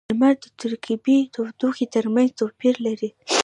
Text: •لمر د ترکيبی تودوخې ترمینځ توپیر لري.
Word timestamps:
•لمر 0.09 0.33
د 0.43 0.45
ترکيبی 0.61 1.17
تودوخې 1.33 1.85
ترمینځ 1.95 2.29
توپیر 2.39 2.75
لري. 2.85 3.09